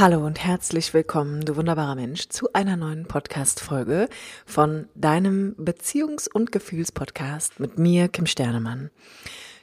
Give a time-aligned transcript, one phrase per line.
[0.00, 4.08] Hallo und herzlich willkommen, du wunderbarer Mensch, zu einer neuen Podcast-Folge
[4.46, 8.90] von deinem Beziehungs- und Gefühlspodcast mit mir, Kim Sternemann.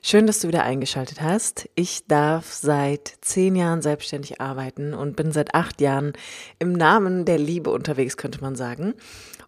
[0.02, 1.70] Schön, dass du wieder eingeschaltet hast.
[1.76, 6.12] Ich darf seit zehn Jahren selbstständig arbeiten und bin seit acht Jahren
[6.60, 8.94] im Namen der Liebe unterwegs, könnte man sagen.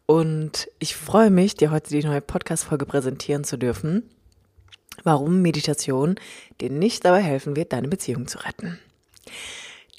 [0.05, 4.09] Und ich freue mich, dir heute die neue Podcast-Folge präsentieren zu dürfen.
[5.03, 6.15] Warum Meditation
[6.61, 8.79] dir nicht dabei helfen wird, deine Beziehung zu retten.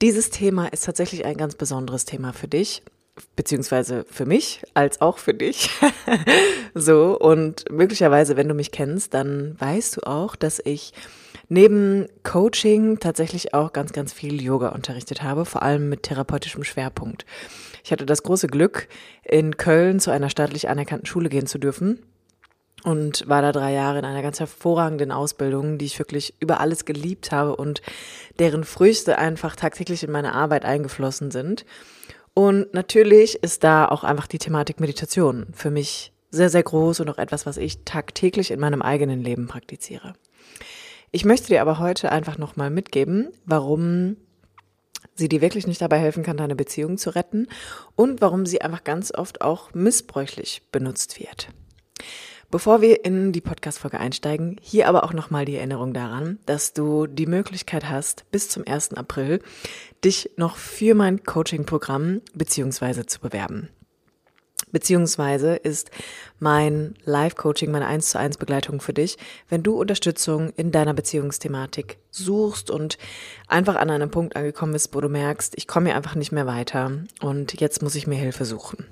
[0.00, 2.82] Dieses Thema ist tatsächlich ein ganz besonderes Thema für dich,
[3.34, 5.70] beziehungsweise für mich als auch für dich.
[6.74, 10.92] so, und möglicherweise, wenn du mich kennst, dann weißt du auch, dass ich
[11.48, 17.26] neben Coaching tatsächlich auch ganz, ganz viel Yoga unterrichtet habe, vor allem mit therapeutischem Schwerpunkt.
[17.82, 18.86] Ich hatte das große Glück,
[19.24, 22.04] in Köln zu einer staatlich anerkannten Schule gehen zu dürfen
[22.84, 26.84] und war da drei Jahre in einer ganz hervorragenden Ausbildung, die ich wirklich über alles
[26.84, 27.82] geliebt habe und
[28.38, 31.64] deren Früchte einfach tagtäglich in meine Arbeit eingeflossen sind.
[32.34, 37.10] Und natürlich ist da auch einfach die Thematik Meditation für mich sehr, sehr groß und
[37.10, 40.14] auch etwas, was ich tagtäglich in meinem eigenen Leben praktiziere.
[41.10, 44.16] Ich möchte dir aber heute einfach nochmal mitgeben, warum
[45.14, 47.48] sie dir wirklich nicht dabei helfen kann, deine Beziehung zu retten
[47.96, 51.48] und warum sie einfach ganz oft auch missbräuchlich benutzt wird.
[52.50, 57.06] Bevor wir in die Podcast-Folge einsteigen, hier aber auch nochmal die Erinnerung daran, dass du
[57.06, 58.94] die Möglichkeit hast, bis zum 1.
[58.94, 59.42] April
[60.02, 63.68] dich noch für mein Coaching-Programm beziehungsweise zu bewerben.
[64.72, 65.90] Beziehungsweise ist
[66.38, 69.18] mein Live-Coaching, meine 1 zu 1 Begleitung für dich,
[69.50, 72.96] wenn du Unterstützung in deiner Beziehungsthematik suchst und
[73.46, 76.46] einfach an einem Punkt angekommen bist, wo du merkst, ich komme hier einfach nicht mehr
[76.46, 78.86] weiter und jetzt muss ich mir Hilfe suchen.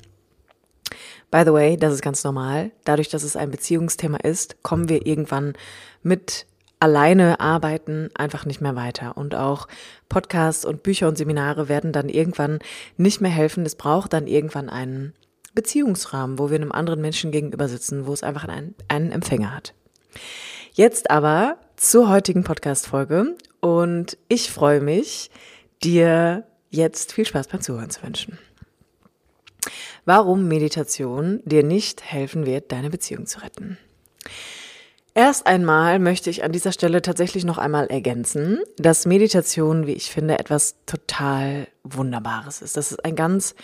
[1.31, 2.71] By the way, das ist ganz normal.
[2.85, 5.55] Dadurch, dass es ein Beziehungsthema ist, kommen wir irgendwann
[6.03, 6.47] mit
[6.79, 9.17] alleine arbeiten einfach nicht mehr weiter.
[9.17, 9.67] Und auch
[10.09, 12.59] Podcasts und Bücher und Seminare werden dann irgendwann
[12.97, 13.65] nicht mehr helfen.
[13.67, 15.15] Es braucht dann irgendwann einen
[15.55, 19.75] Beziehungsrahmen, wo wir einem anderen Menschen gegenüber sitzen, wo es einfach einen, einen Empfänger hat.
[20.73, 25.31] Jetzt aber zur heutigen Podcast-Folge und ich freue mich,
[25.83, 28.39] dir jetzt viel Spaß beim Zuhören zu wünschen
[30.07, 33.77] warum Meditation dir nicht helfen wird, deine Beziehung zu retten.
[35.15, 40.11] Erst einmal möchte ich an dieser Stelle tatsächlich noch einmal ergänzen, dass Meditation, wie ich
[40.11, 42.77] finde, etwas total Wunderbares ist.
[42.77, 43.55] Das ist ein ganz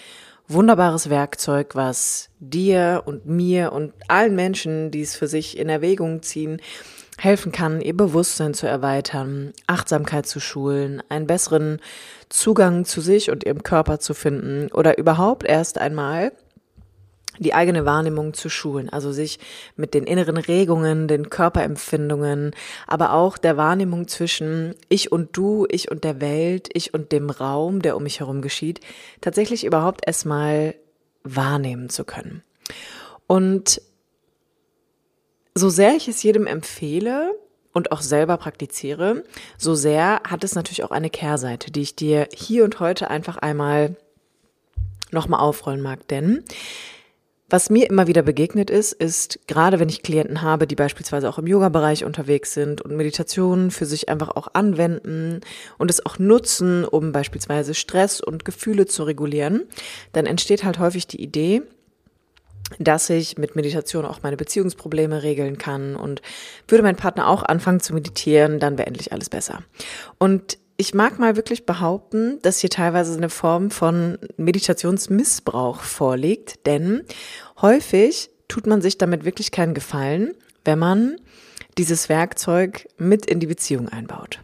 [0.48, 6.22] wunderbares Werkzeug, was dir und mir und allen Menschen, die es für sich in Erwägung
[6.22, 6.60] ziehen,
[7.18, 11.80] helfen kann, ihr Bewusstsein zu erweitern, Achtsamkeit zu schulen, einen besseren
[12.28, 16.32] Zugang zu sich und ihrem Körper zu finden oder überhaupt erst einmal
[17.38, 19.38] die eigene Wahrnehmung zu schulen, also sich
[19.74, 22.52] mit den inneren Regungen, den Körperempfindungen,
[22.86, 27.30] aber auch der Wahrnehmung zwischen ich und du, ich und der Welt, ich und dem
[27.30, 28.80] Raum, der um mich herum geschieht,
[29.20, 30.74] tatsächlich überhaupt erstmal
[31.24, 32.42] wahrnehmen zu können.
[33.26, 33.80] Und
[35.54, 37.34] so sehr ich es jedem empfehle
[37.72, 39.24] und auch selber praktiziere,
[39.58, 43.36] so sehr hat es natürlich auch eine Kehrseite, die ich dir hier und heute einfach
[43.38, 43.96] einmal
[45.10, 46.06] nochmal aufrollen mag.
[46.08, 46.44] Denn
[47.52, 51.38] was mir immer wieder begegnet ist, ist, gerade wenn ich Klienten habe, die beispielsweise auch
[51.38, 55.40] im Yoga-Bereich unterwegs sind und Meditationen für sich einfach auch anwenden
[55.76, 59.64] und es auch nutzen, um beispielsweise Stress und Gefühle zu regulieren,
[60.14, 61.62] dann entsteht halt häufig die Idee,
[62.78, 66.22] dass ich mit Meditation auch meine Beziehungsprobleme regeln kann und
[66.68, 69.62] würde mein Partner auch anfangen zu meditieren, dann wäre endlich alles besser.
[70.18, 77.02] Und ich mag mal wirklich behaupten, dass hier teilweise eine Form von Meditationsmissbrauch vorliegt, denn
[77.60, 80.34] häufig tut man sich damit wirklich keinen Gefallen,
[80.64, 81.16] wenn man
[81.78, 84.40] dieses Werkzeug mit in die Beziehung einbaut.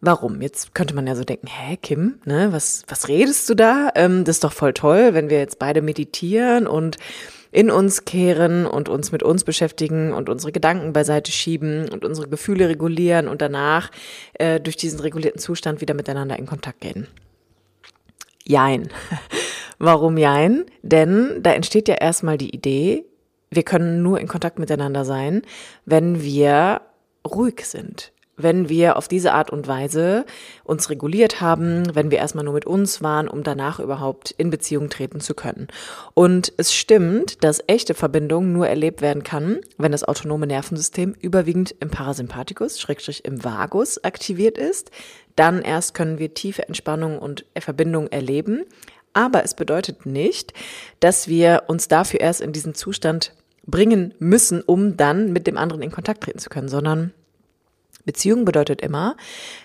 [0.00, 0.42] Warum?
[0.42, 3.90] Jetzt könnte man ja so denken, hä, Kim, ne, was, was redest du da?
[3.94, 6.96] Ähm, das ist doch voll toll, wenn wir jetzt beide meditieren und
[7.52, 12.28] in uns kehren und uns mit uns beschäftigen und unsere Gedanken beiseite schieben und unsere
[12.28, 13.90] Gefühle regulieren und danach
[14.34, 17.06] äh, durch diesen regulierten Zustand wieder miteinander in Kontakt gehen.
[18.44, 18.88] Jein.
[19.78, 20.64] Warum jein?
[20.82, 23.04] Denn da entsteht ja erstmal die Idee,
[23.50, 25.42] wir können nur in Kontakt miteinander sein,
[25.84, 26.80] wenn wir
[27.26, 30.24] ruhig sind, wenn wir auf diese Art und Weise
[30.64, 34.88] uns reguliert haben, wenn wir erstmal nur mit uns waren, um danach überhaupt in Beziehung
[34.88, 35.68] treten zu können.
[36.14, 41.74] Und es stimmt, dass echte Verbindung nur erlebt werden kann, wenn das autonome Nervensystem überwiegend
[41.80, 44.90] im Parasympathikus, Schrägstrich im Vagus aktiviert ist.
[45.36, 48.64] Dann erst können wir tiefe Entspannung und Verbindung erleben.
[49.14, 50.54] Aber es bedeutet nicht,
[51.00, 53.34] dass wir uns dafür erst in diesen Zustand
[53.66, 57.12] bringen müssen, um dann mit dem anderen in Kontakt treten zu können, sondern
[58.04, 59.16] Beziehung bedeutet immer,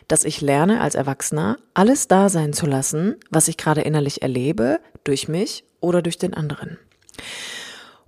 [0.08, 4.80] dass ich lerne als Erwachsener, alles da sein zu lassen, was ich gerade innerlich erlebe,
[5.04, 6.78] durch mich oder durch den anderen.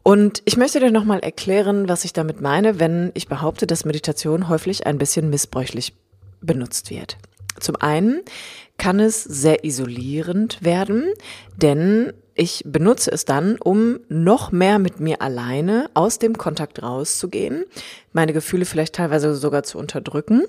[0.04, 4.50] Und ich möchte dir nochmal erklären, was ich damit meine, wenn ich behaupte, dass Meditation
[4.50, 5.94] häufig ein bisschen missbräuchlich
[6.42, 7.18] benutzt wird.
[7.60, 8.22] Zum einen
[8.78, 11.14] kann es sehr isolierend werden,
[11.58, 17.66] denn ich benutze es dann, um noch mehr mit mir alleine aus dem Kontakt rauszugehen,
[18.14, 20.44] meine Gefühle vielleicht teilweise sogar zu unterdrücken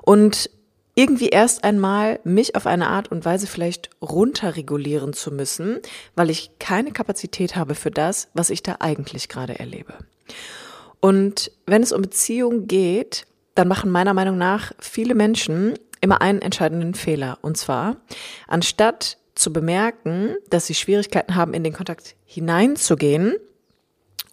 [0.00, 0.48] und
[0.94, 5.80] irgendwie erst einmal mich auf eine Art und Weise vielleicht runterregulieren zu müssen,
[6.16, 9.92] weil ich keine Kapazität habe für das, was ich da eigentlich gerade erlebe.
[11.00, 16.40] Und wenn es um Beziehungen geht, dann machen meiner Meinung nach viele Menschen immer einen
[16.40, 17.38] entscheidenden Fehler.
[17.42, 17.96] Und zwar,
[18.46, 23.36] anstatt zu bemerken, dass sie Schwierigkeiten haben, in den Kontakt hineinzugehen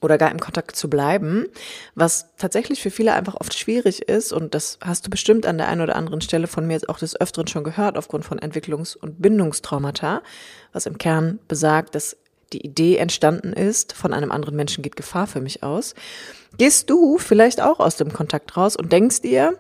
[0.02, 1.48] oder gar im Kontakt zu bleiben,
[1.96, 4.34] was tatsächlich für viele einfach oft schwierig ist.
[4.34, 7.00] Und das hast du bestimmt an der einen oder anderen Stelle von mir jetzt auch
[7.00, 10.22] des Öfteren schon gehört, aufgrund von Entwicklungs- und Bindungstraumata,
[10.74, 12.18] was im Kern besagt, dass
[12.54, 15.96] die Idee entstanden ist, von einem anderen Menschen geht Gefahr für mich aus,
[16.58, 19.58] gehst du vielleicht auch aus dem Kontakt raus und denkst dir,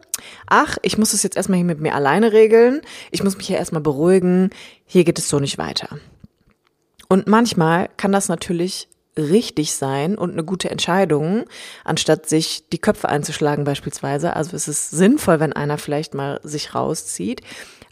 [0.47, 3.57] ach, ich muss es jetzt erstmal hier mit mir alleine regeln, ich muss mich hier
[3.57, 4.51] erstmal beruhigen,
[4.85, 5.99] hier geht es so nicht weiter.
[7.07, 8.87] Und manchmal kann das natürlich
[9.17, 11.45] richtig sein und eine gute Entscheidung,
[11.83, 14.35] anstatt sich die Köpfe einzuschlagen beispielsweise.
[14.35, 17.41] Also es ist sinnvoll, wenn einer vielleicht mal sich rauszieht.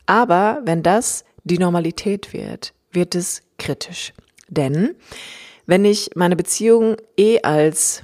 [0.06, 4.14] Aber wenn das die Normalität wird, wird es kritisch.
[4.54, 4.96] Denn
[5.66, 8.04] wenn ich meine Beziehung eh als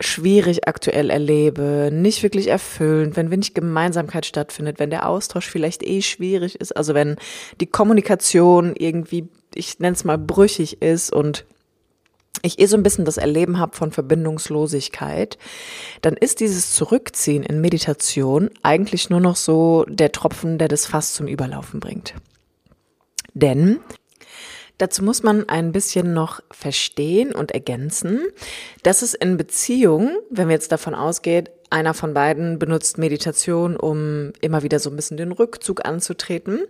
[0.00, 6.02] schwierig aktuell erlebe, nicht wirklich erfüllend, wenn wenig Gemeinsamkeit stattfindet, wenn der Austausch vielleicht eh
[6.02, 7.16] schwierig ist, also wenn
[7.60, 11.44] die Kommunikation irgendwie, ich nenne es mal, brüchig ist und
[12.42, 15.36] ich eh so ein bisschen das Erleben habe von Verbindungslosigkeit,
[16.02, 21.14] dann ist dieses Zurückziehen in Meditation eigentlich nur noch so der Tropfen, der das Fass
[21.14, 22.14] zum Überlaufen bringt.
[23.34, 23.80] Denn
[24.78, 28.20] Dazu muss man ein bisschen noch verstehen und ergänzen,
[28.82, 34.32] dass es in Beziehungen, wenn wir jetzt davon ausgeht, einer von beiden benutzt Meditation, um
[34.40, 36.60] immer wieder so ein bisschen den Rückzug anzutreten,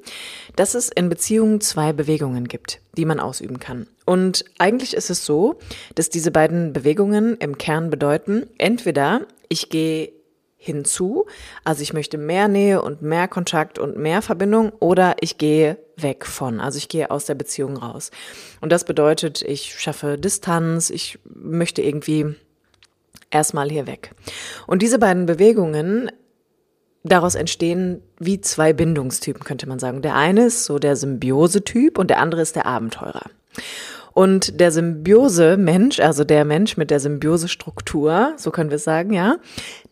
[0.56, 3.86] dass es in Beziehungen zwei Bewegungen gibt, die man ausüben kann.
[4.06, 5.58] Und eigentlich ist es so,
[5.94, 10.10] dass diese beiden Bewegungen im Kern bedeuten, entweder ich gehe
[10.58, 11.24] hinzu.
[11.64, 16.26] Also ich möchte mehr Nähe und mehr Kontakt und mehr Verbindung oder ich gehe weg
[16.26, 16.60] von.
[16.60, 18.10] Also ich gehe aus der Beziehung raus.
[18.60, 22.34] Und das bedeutet, ich schaffe Distanz, ich möchte irgendwie
[23.30, 24.10] erstmal hier weg.
[24.66, 26.10] Und diese beiden Bewegungen
[27.04, 30.02] daraus entstehen wie zwei Bindungstypen, könnte man sagen.
[30.02, 33.30] Der eine ist so der Symbiose-Typ und der andere ist der Abenteurer.
[34.18, 39.36] Und der Symbiose-Mensch, also der Mensch mit der Symbiose-Struktur, so können wir sagen, ja,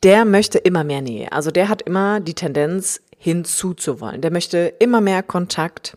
[0.02, 1.30] der möchte immer mehr Nähe.
[1.30, 4.22] Also der hat immer die Tendenz hinzuzuwollen.
[4.22, 5.96] Der möchte immer mehr Kontakt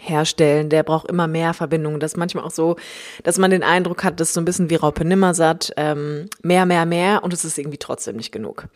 [0.00, 2.00] herstellen, der braucht immer mehr Verbindungen.
[2.00, 2.76] Das ist manchmal auch so,
[3.22, 6.64] dass man den Eindruck hat, das ist so ein bisschen wie Raupe Nimmersatt, ähm, mehr,
[6.64, 8.68] mehr, mehr und es ist irgendwie trotzdem nicht genug.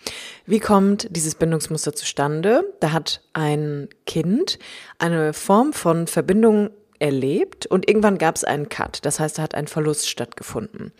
[0.44, 2.64] Wie kommt dieses Bindungsmuster zustande?
[2.80, 4.58] Da hat ein Kind
[4.98, 6.68] eine Form von Verbindung
[7.00, 9.00] erlebt und irgendwann gab es einen Cut.
[9.02, 10.92] Das heißt, da hat ein Verlust stattgefunden.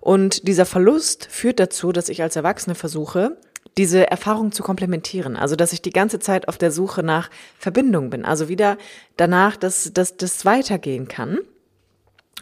[0.00, 3.36] Und dieser Verlust führt dazu, dass ich als Erwachsene versuche,
[3.76, 5.36] diese Erfahrung zu komplementieren.
[5.36, 8.24] Also, dass ich die ganze Zeit auf der Suche nach Verbindung bin.
[8.24, 8.78] Also wieder
[9.16, 11.38] danach, dass, dass das weitergehen kann.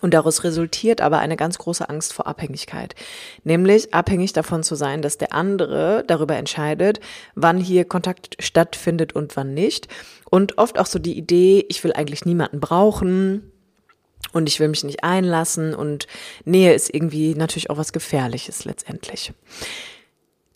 [0.00, 2.94] Und daraus resultiert aber eine ganz große Angst vor Abhängigkeit.
[3.44, 7.00] Nämlich abhängig davon zu sein, dass der andere darüber entscheidet,
[7.34, 9.88] wann hier Kontakt stattfindet und wann nicht.
[10.28, 13.50] Und oft auch so die Idee, ich will eigentlich niemanden brauchen
[14.32, 16.06] und ich will mich nicht einlassen und
[16.44, 19.32] Nähe ist irgendwie natürlich auch was Gefährliches letztendlich.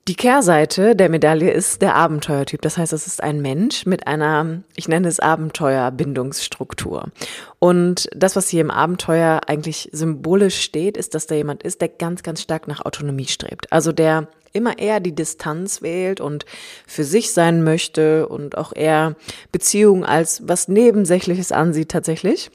[0.08, 2.62] Die Kehrseite der Medaille ist der Abenteuertyp.
[2.62, 7.10] Das heißt, es ist ein Mensch mit einer, ich nenne es Abenteuerbindungsstruktur.
[7.58, 11.90] Und das, was hier im Abenteuer eigentlich symbolisch steht, ist, dass da jemand ist, der
[11.90, 13.70] ganz, ganz stark nach Autonomie strebt.
[13.70, 16.46] Also der immer eher die Distanz wählt und
[16.86, 19.14] für sich sein möchte und auch eher
[19.52, 22.50] Beziehungen als was Nebensächliches ansieht tatsächlich.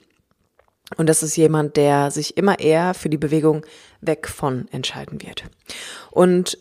[0.98, 3.64] Und das ist jemand, der sich immer eher für die Bewegung
[4.02, 5.44] weg von entscheiden wird.
[6.10, 6.58] Und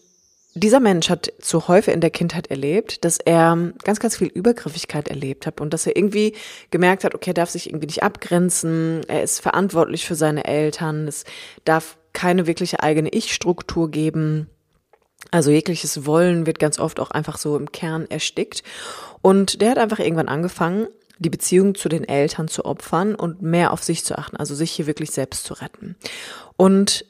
[0.55, 5.09] dieser Mensch hat zu häufig in der Kindheit erlebt, dass er ganz, ganz viel Übergriffigkeit
[5.09, 6.35] erlebt hat und dass er irgendwie
[6.71, 11.09] gemerkt hat, okay, er darf sich irgendwie nicht abgrenzen, er ist verantwortlich für seine Eltern,
[11.09, 11.25] es
[11.65, 14.49] darf keine wirkliche eigene Ich-Struktur geben.
[15.31, 18.63] Also jegliches Wollen wird ganz oft auch einfach so im Kern erstickt.
[19.23, 23.73] Und der hat einfach irgendwann angefangen, die Beziehung zu den Eltern zu opfern und mehr
[23.73, 25.97] auf sich zu achten, also sich hier wirklich selbst zu retten.
[26.57, 27.07] Und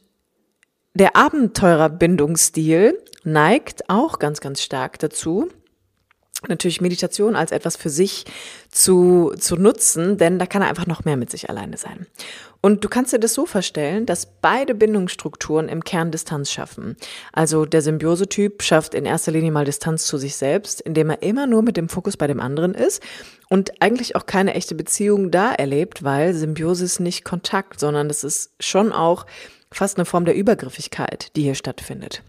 [0.95, 5.49] der Abenteurerbindungsstil neigt auch ganz, ganz stark dazu,
[6.49, 8.25] natürlich Meditation als etwas für sich
[8.69, 12.07] zu, zu nutzen, denn da kann er einfach noch mehr mit sich alleine sein.
[12.61, 16.97] Und du kannst dir das so vorstellen, dass beide Bindungsstrukturen im Kern Distanz schaffen.
[17.33, 21.47] Also der Symbiosetyp schafft in erster Linie mal Distanz zu sich selbst, indem er immer
[21.47, 23.03] nur mit dem Fokus bei dem anderen ist
[23.49, 28.23] und eigentlich auch keine echte Beziehung da erlebt, weil Symbiose ist nicht Kontakt, sondern es
[28.23, 29.27] ist schon auch
[29.73, 32.23] fast eine Form der Übergriffigkeit, die hier stattfindet.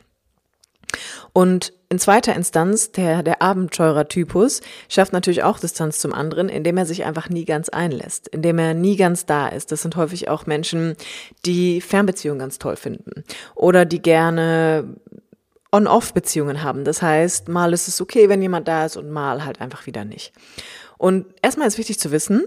[1.31, 6.85] Und in zweiter Instanz, der, der Abenteurer-Typus schafft natürlich auch Distanz zum anderen, indem er
[6.85, 9.71] sich einfach nie ganz einlässt, indem er nie ganz da ist.
[9.71, 10.95] Das sind häufig auch Menschen,
[11.45, 13.23] die Fernbeziehungen ganz toll finden
[13.55, 14.95] oder die gerne
[15.71, 16.83] On-Off-Beziehungen haben.
[16.83, 20.05] Das heißt, mal ist es okay, wenn jemand da ist und mal halt einfach wieder
[20.05, 20.33] nicht.
[20.97, 22.43] Und erstmal ist wichtig zu wissen,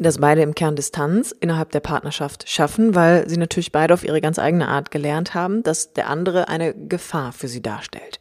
[0.00, 4.20] dass beide im Kern Distanz innerhalb der Partnerschaft schaffen, weil sie natürlich beide auf ihre
[4.20, 8.18] ganz eigene Art gelernt haben, dass der andere eine Gefahr für sie darstellt.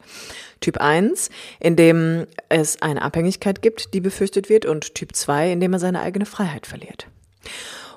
[0.59, 5.61] Typ 1, in dem es eine Abhängigkeit gibt, die befürchtet wird, und Typ 2, in
[5.61, 7.07] dem er seine eigene Freiheit verliert.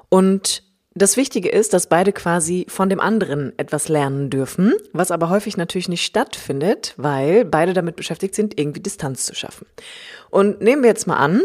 [0.08, 0.62] Und
[0.94, 5.56] das Wichtige ist, dass beide quasi von dem anderen etwas lernen dürfen, was aber häufig
[5.56, 9.66] natürlich nicht stattfindet, weil beide damit beschäftigt sind, irgendwie Distanz zu schaffen.
[10.30, 11.42] Und nehmen wir jetzt mal an,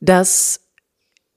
[0.00, 0.60] dass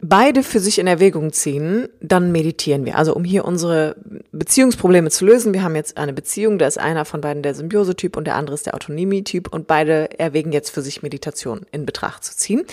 [0.04, 2.98] beide für sich in Erwägung ziehen, dann meditieren wir.
[2.98, 3.96] Also um hier unsere
[4.32, 5.54] Beziehungsprobleme zu lösen.
[5.54, 8.56] Wir haben jetzt eine Beziehung, da ist einer von beiden der Symbiosetyp und der andere
[8.56, 12.64] ist der Autonomie-Typ und beide erwägen jetzt für sich Meditation in Betracht zu ziehen,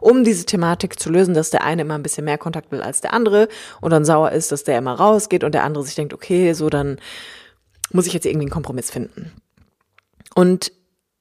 [0.00, 3.02] um diese Thematik zu lösen, dass der eine immer ein bisschen mehr Kontakt will als
[3.02, 3.48] der andere
[3.82, 6.70] und dann sauer ist, dass der immer rausgeht und der andere sich denkt, okay, so
[6.70, 6.98] dann
[7.92, 9.32] muss ich jetzt irgendwie einen Kompromiss finden.
[10.34, 10.72] Und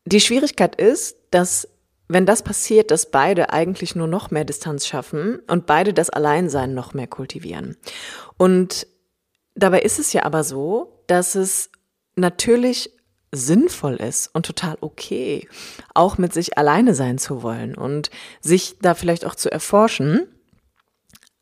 [0.06, 1.68] die Schwierigkeit ist, dass
[2.08, 6.74] wenn das passiert, dass beide eigentlich nur noch mehr Distanz schaffen und beide das Alleinsein
[6.74, 7.78] noch mehr kultivieren.
[8.38, 8.88] Und
[9.56, 11.70] dabei ist es ja aber so, dass es
[12.16, 12.92] natürlich
[13.32, 15.48] sinnvoll ist und total okay,
[15.94, 18.10] auch mit sich alleine sein zu wollen und
[18.42, 20.28] sich da vielleicht auch zu erforschen.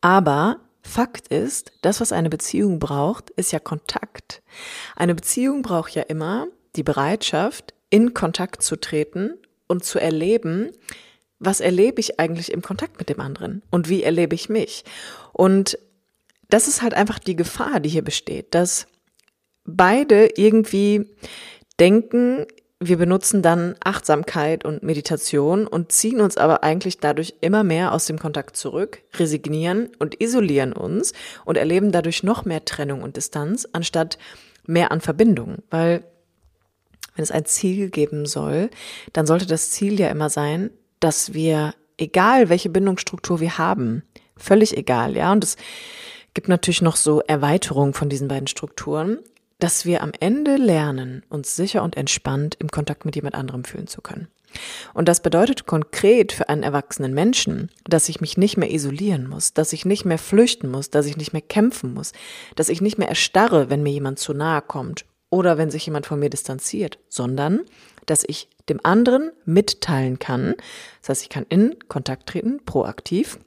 [0.02, 4.44] Aber Fakt ist, das, was eine Beziehung braucht, ist ja Kontakt.
[4.96, 9.36] Eine Beziehung braucht ja immer die Bereitschaft, in Kontakt zu treten
[9.68, 10.72] und zu erleben,
[11.40, 14.84] was erlebe ich eigentlich im Kontakt mit dem anderen und wie erlebe ich mich.
[15.34, 15.78] Und
[16.50, 18.88] das ist halt einfach die Gefahr, die hier besteht, dass
[19.66, 21.10] beide irgendwie
[21.80, 22.46] denken,
[22.80, 28.06] wir benutzen dann Achtsamkeit und Meditation und ziehen uns aber eigentlich dadurch immer mehr aus
[28.06, 31.14] dem Kontakt zurück, resignieren und isolieren uns
[31.46, 34.18] und erleben dadurch noch mehr Trennung und Distanz, anstatt
[34.68, 36.04] mehr an Verbindung, weil
[37.16, 38.70] wenn es ein Ziel geben soll,
[39.14, 40.70] dann sollte das Ziel ja immer sein,
[41.00, 44.04] dass wir, egal welche Bindungsstruktur wir haben,
[44.38, 45.56] völlig egal, ja, und es
[46.34, 49.20] gibt natürlich noch so Erweiterungen von diesen beiden Strukturen,
[49.60, 53.88] dass wir am Ende lernen, uns sicher und entspannt im Kontakt mit jemand anderem fühlen
[53.88, 54.28] zu können.
[54.94, 59.54] Und das bedeutet konkret für einen erwachsenen Menschen, dass ich mich nicht mehr isolieren muss,
[59.54, 62.14] dass ich nicht mehr flüchten muss, dass ich nicht mehr kämpfen muss,
[62.56, 65.06] dass ich nicht mehr erstarre, wenn mir jemand zu nahe kommt
[65.36, 67.62] oder wenn sich jemand von mir distanziert, sondern
[68.06, 70.56] dass ich dem anderen mitteilen kann.
[71.02, 73.38] Das heißt, ich kann in Kontakt treten, proaktiv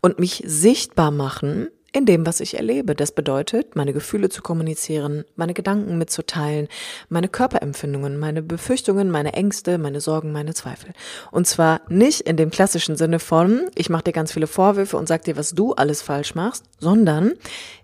[0.00, 2.94] und mich sichtbar machen in dem, was ich erlebe.
[2.94, 6.68] Das bedeutet, meine Gefühle zu kommunizieren, meine Gedanken mitzuteilen,
[7.10, 10.92] meine Körperempfindungen, meine Befürchtungen, meine Ängste, meine Sorgen, meine Zweifel.
[11.30, 15.06] Und zwar nicht in dem klassischen Sinne von, ich mache dir ganz viele Vorwürfe und
[15.06, 17.34] sag dir, was du alles falsch machst, sondern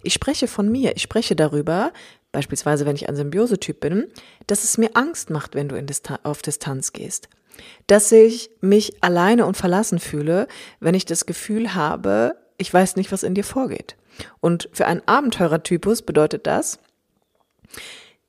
[0.03, 1.93] ich spreche von mir, ich spreche darüber,
[2.33, 4.09] beispielsweise wenn ich ein Symbiosetyp bin,
[4.47, 7.29] dass es mir Angst macht, wenn du Distan auf Distanz gehst.
[7.87, 10.47] Dass ich mich alleine und verlassen fühle,
[10.81, 13.97] wenn ich das Gefühl habe, ich weiß nicht, was in dir vorgeht.
[14.41, 16.79] Und für einen Abenteurertypus bedeutet das,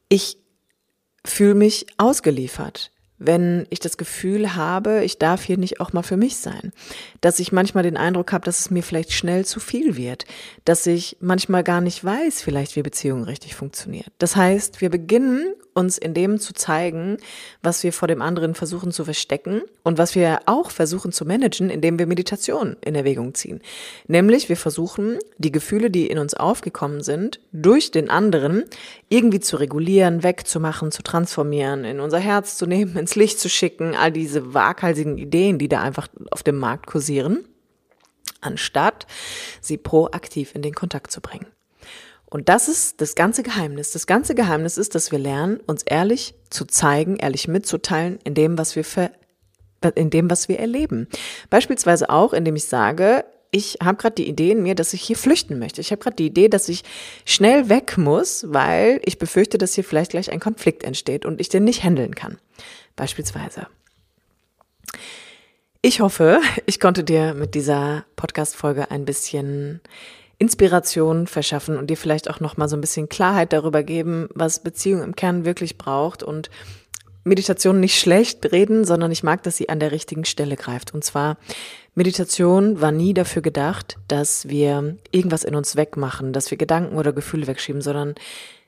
[0.07, 0.37] ich
[1.25, 6.17] fühle mich ausgeliefert wenn ich das Gefühl habe, ich darf hier nicht auch mal für
[6.17, 6.71] mich sein.
[7.21, 10.25] Dass ich manchmal den Eindruck habe, dass es mir vielleicht schnell zu viel wird.
[10.65, 14.11] Dass ich manchmal gar nicht weiß, vielleicht wie Beziehungen richtig funktioniert.
[14.17, 17.17] Das heißt, wir beginnen uns in dem zu zeigen,
[17.61, 21.69] was wir vor dem anderen versuchen zu verstecken und was wir auch versuchen zu managen,
[21.69, 23.61] indem wir Meditation in Erwägung ziehen.
[24.07, 28.65] Nämlich wir versuchen, die Gefühle, die in uns aufgekommen sind, durch den anderen
[29.09, 33.95] irgendwie zu regulieren, wegzumachen, zu transformieren, in unser Herz zu nehmen, ins Licht zu schicken,
[33.95, 37.45] all diese waghalsigen Ideen, die da einfach auf dem Markt kursieren,
[38.41, 39.07] anstatt
[39.61, 41.47] sie proaktiv in den Kontakt zu bringen.
[42.29, 43.91] Und das ist das ganze Geheimnis.
[43.91, 48.57] Das ganze Geheimnis ist, dass wir lernen, uns ehrlich zu zeigen, ehrlich mitzuteilen in dem,
[48.57, 49.11] was wir ver
[49.95, 51.07] in dem, was wir erleben.
[51.49, 55.15] Beispielsweise auch, indem ich sage, ich habe gerade die Idee in mir, dass ich hier
[55.15, 55.79] flüchten möchte.
[55.79, 56.83] Ich habe gerade die Idee, dass ich
[57.25, 61.47] schnell weg muss, weil ich befürchte, dass hier vielleicht gleich ein Konflikt entsteht und ich
[61.47, 62.37] den nicht handeln kann.
[62.97, 63.67] Beispielsweise.
[65.81, 69.79] Ich hoffe, ich konnte dir mit dieser Podcast-Folge ein bisschen
[70.39, 75.03] Inspiration verschaffen und dir vielleicht auch nochmal so ein bisschen Klarheit darüber geben, was Beziehung
[75.03, 76.49] im Kern wirklich braucht und
[77.25, 80.93] Meditation nicht schlecht reden, sondern ich mag, dass sie an der richtigen Stelle greift.
[80.93, 81.37] Und zwar,
[81.93, 87.11] Meditation war nie dafür gedacht, dass wir irgendwas in uns wegmachen, dass wir Gedanken oder
[87.11, 88.15] Gefühle wegschieben, sondern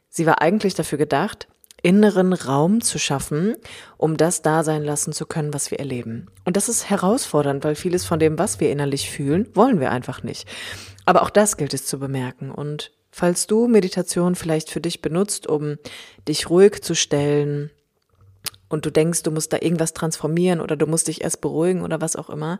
[0.09, 1.47] sie war eigentlich dafür gedacht,
[1.81, 3.55] inneren Raum zu schaffen,
[3.97, 6.27] um das da sein lassen zu können, was wir erleben.
[6.45, 10.23] Und das ist herausfordernd, weil vieles von dem, was wir innerlich fühlen, wollen wir einfach
[10.23, 10.47] nicht.
[11.05, 12.51] Aber auch das gilt es zu bemerken.
[12.51, 15.77] Und falls du Meditation vielleicht für dich benutzt, um
[16.27, 17.71] dich ruhig zu stellen,
[18.71, 21.99] und du denkst, du musst da irgendwas transformieren oder du musst dich erst beruhigen oder
[21.99, 22.57] was auch immer,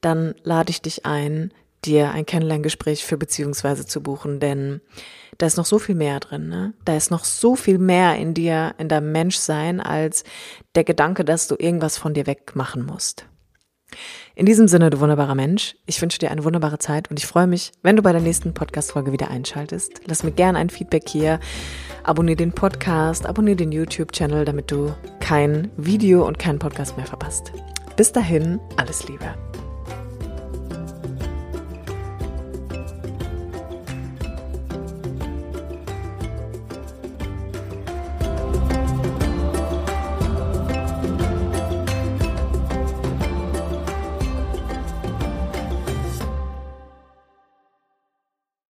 [0.00, 1.52] dann lade ich dich ein,
[1.84, 4.80] dir ein Kennenlerngespräch für Beziehungsweise zu buchen, denn
[5.38, 6.48] da ist noch so viel mehr drin.
[6.48, 6.74] Ne?
[6.84, 10.24] Da ist noch so viel mehr in dir, in deinem Menschsein, als
[10.74, 13.26] der Gedanke, dass du irgendwas von dir wegmachen musst.
[14.34, 17.46] In diesem Sinne, du wunderbarer Mensch, ich wünsche dir eine wunderbare Zeit und ich freue
[17.46, 20.02] mich, wenn du bei der nächsten Podcast-Folge wieder einschaltest.
[20.06, 21.40] Lass mir gerne ein Feedback hier.
[22.04, 27.52] Abonniere den Podcast, abonniere den YouTube-Channel, damit du kein Video und keinen Podcast mehr verpasst.
[27.96, 29.47] Bis dahin, alles Liebe.